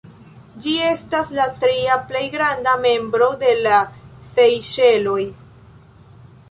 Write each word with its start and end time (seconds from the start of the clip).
Ĝi 0.61 0.71
estas 0.91 1.29
la 1.39 1.45
tria 1.63 1.97
plej 2.13 2.23
granda 2.37 2.73
membro 2.87 3.29
de 3.45 3.53
la 3.67 3.77
Sejŝeloj. 4.33 5.21